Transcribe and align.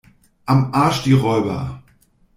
Am 0.47 0.73
Arsch 0.73 1.03
die 1.03 1.13
Räuber! 1.13 1.83